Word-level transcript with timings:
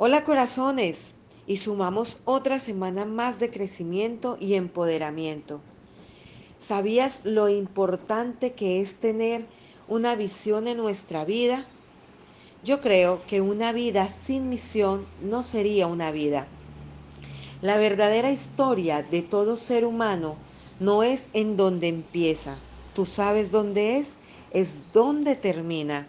Hola 0.00 0.22
corazones, 0.22 1.10
y 1.48 1.56
sumamos 1.56 2.20
otra 2.24 2.60
semana 2.60 3.04
más 3.04 3.40
de 3.40 3.50
crecimiento 3.50 4.36
y 4.38 4.54
empoderamiento. 4.54 5.60
¿Sabías 6.60 7.22
lo 7.24 7.48
importante 7.48 8.52
que 8.52 8.80
es 8.80 9.00
tener 9.00 9.44
una 9.88 10.14
visión 10.14 10.68
en 10.68 10.76
nuestra 10.76 11.24
vida? 11.24 11.64
Yo 12.62 12.80
creo 12.80 13.26
que 13.26 13.40
una 13.40 13.72
vida 13.72 14.08
sin 14.08 14.48
misión 14.48 15.04
no 15.20 15.42
sería 15.42 15.88
una 15.88 16.12
vida. 16.12 16.46
La 17.60 17.76
verdadera 17.76 18.30
historia 18.30 19.02
de 19.02 19.22
todo 19.22 19.56
ser 19.56 19.84
humano 19.84 20.36
no 20.78 21.02
es 21.02 21.28
en 21.32 21.56
donde 21.56 21.88
empieza. 21.88 22.54
¿Tú 22.94 23.04
sabes 23.04 23.50
dónde 23.50 23.96
es? 23.96 24.14
Es 24.52 24.92
donde 24.92 25.34
termina. 25.34 26.06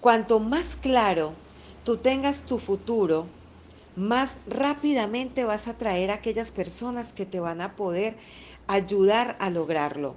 Cuanto 0.00 0.40
más 0.40 0.74
claro 0.74 1.34
tú 1.84 1.98
tengas 1.98 2.42
tu 2.42 2.58
futuro, 2.58 3.26
más 3.94 4.38
rápidamente 4.46 5.44
vas 5.44 5.68
a 5.68 5.76
traer 5.76 6.10
a 6.10 6.14
aquellas 6.14 6.50
personas 6.50 7.12
que 7.12 7.26
te 7.26 7.40
van 7.40 7.60
a 7.60 7.76
poder 7.76 8.16
ayudar 8.66 9.36
a 9.38 9.50
lograrlo. 9.50 10.16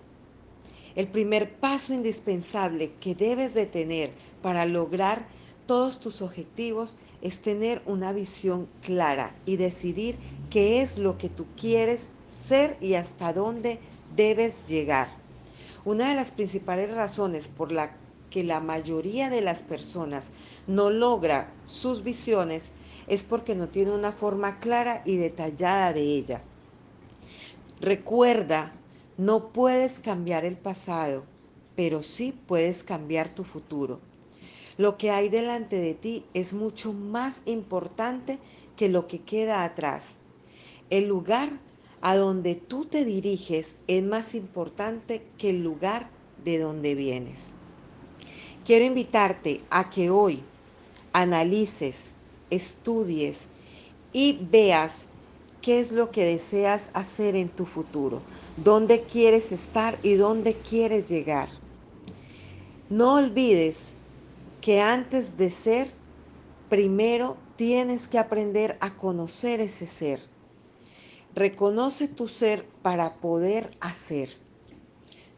El 0.96 1.08
primer 1.08 1.54
paso 1.60 1.94
indispensable 1.94 2.92
que 3.00 3.14
debes 3.14 3.54
de 3.54 3.66
tener 3.66 4.12
para 4.42 4.66
lograr 4.66 5.28
todos 5.68 6.00
tus 6.00 6.22
objetivos 6.22 6.98
es 7.22 7.42
tener 7.42 7.82
una 7.86 8.14
visión 8.14 8.68
clara 8.82 9.36
y 9.46 9.58
decidir 9.58 10.18
qué 10.50 10.82
es 10.82 10.98
lo 10.98 11.18
que 11.18 11.30
tú 11.30 11.46
quieres 11.60 12.08
ser 12.30 12.78
y 12.80 12.94
hasta 12.94 13.34
dónde 13.34 13.78
debes 14.16 14.66
llegar. 14.66 15.10
Una 15.84 16.10
de 16.10 16.16
las 16.16 16.32
principales 16.32 16.94
razones 16.94 17.48
por 17.50 17.72
la 17.72 17.92
que 18.30 18.44
la 18.44 18.60
mayoría 18.60 19.30
de 19.30 19.42
las 19.42 19.62
personas 19.62 20.32
no 20.68 20.90
logra 20.90 21.52
sus 21.66 22.04
visiones 22.04 22.72
es 23.08 23.24
porque 23.24 23.56
no 23.56 23.70
tiene 23.70 23.92
una 23.92 24.12
forma 24.12 24.60
clara 24.60 25.02
y 25.06 25.16
detallada 25.16 25.94
de 25.94 26.02
ella. 26.02 26.44
Recuerda, 27.80 28.74
no 29.18 29.50
puedes 29.50 30.00
cambiar 30.00 30.46
el 30.46 30.58
pasado, 30.58 31.24
pero 31.76 32.04
sí 32.04 32.34
puedes 32.48 32.84
cambiar 32.84 33.30
tu 33.30 33.44
futuro. 33.44 34.00
Lo 34.78 34.98
que 34.98 35.10
hay 35.10 35.30
delante 35.30 35.78
de 35.78 35.94
ti 35.94 36.26
es 36.34 36.54
mucho 36.54 36.94
más 36.94 37.42
importante 37.46 38.40
que 38.76 38.90
lo 38.90 39.08
que 39.08 39.20
queda 39.20 39.64
atrás. 39.64 40.16
El 40.90 41.08
lugar 41.08 41.50
a 42.02 42.16
donde 42.16 42.56
tú 42.56 42.86
te 42.86 43.04
diriges 43.04 43.78
es 43.88 44.04
más 44.04 44.36
importante 44.36 45.26
que 45.38 45.50
el 45.50 45.64
lugar 45.64 46.12
de 46.44 46.60
donde 46.60 46.94
vienes. 46.94 47.54
Quiero 48.68 48.84
invitarte 48.84 49.62
a 49.70 49.90
que 49.90 50.10
hoy 50.10 50.44
analices, 51.14 52.10
estudies 52.50 53.48
y 54.12 54.46
veas 54.52 55.06
qué 55.62 55.80
es 55.80 55.94
lo 55.94 56.12
que 56.12 56.26
deseas 56.26 56.90
hacer 56.94 57.38
en 57.38 57.48
tu 57.48 57.66
futuro, 57.66 58.22
dónde 58.58 59.04
quieres 59.04 59.54
estar 59.54 59.98
y 60.04 60.16
dónde 60.16 60.54
quieres 60.54 61.08
llegar. 61.08 61.48
No 62.90 63.14
olvides 63.14 63.92
que 64.60 64.82
antes 64.82 65.38
de 65.38 65.50
ser, 65.50 65.90
primero 66.68 67.38
tienes 67.56 68.10
que 68.10 68.20
aprender 68.20 68.78
a 68.82 68.98
conocer 68.98 69.62
ese 69.62 69.88
ser. 69.88 70.20
Reconoce 71.36 72.10
tu 72.10 72.28
ser 72.28 72.66
para 72.82 73.14
poder 73.14 73.72
hacer. 73.80 74.28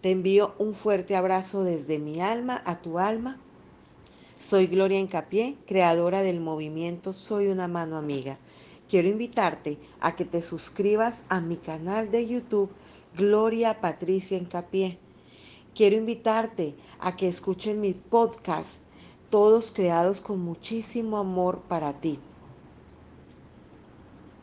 Te 0.01 0.11
envío 0.11 0.55
un 0.59 0.75
fuerte 0.75 1.17
abrazo 1.17 1.65
desde 1.65 1.99
mi 1.99 2.21
alma 2.21 2.61
a 2.65 2.81
tu 2.81 2.99
alma. 2.99 3.37
Soy 4.39 4.67
Gloria 4.67 4.97
Encapié, 4.97 5.57
creadora 5.65 6.21
del 6.21 6.39
movimiento 6.39 7.11
Soy 7.11 7.47
una 7.47 7.67
mano 7.67 7.97
amiga. 7.97 8.37
Quiero 8.87 9.09
invitarte 9.09 9.77
a 9.99 10.15
que 10.15 10.23
te 10.23 10.41
suscribas 10.41 11.23
a 11.27 11.41
mi 11.41 11.57
canal 11.57 12.11
de 12.11 12.25
YouTube 12.25 12.69
Gloria 13.17 13.81
Patricia 13.81 14.37
Encapié. 14.37 14.97
Quiero 15.75 15.97
invitarte 15.97 16.75
a 17.01 17.17
que 17.17 17.27
escuchen 17.27 17.81
mi 17.81 17.93
podcast, 17.93 18.83
todos 19.29 19.73
creados 19.73 20.21
con 20.21 20.39
muchísimo 20.39 21.17
amor 21.17 21.59
para 21.67 21.91
ti. 21.91 22.19